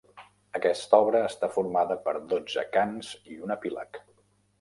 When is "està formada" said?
1.31-1.97